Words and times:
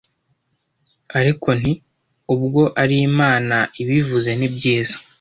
ariko 1.19 1.47
nti 1.59 1.71
ubwo 2.33 2.61
ari 2.81 2.95
Imana 3.09 3.57
ibivuze 3.81 4.29
ni 4.39 4.49
byiza. 4.55 4.95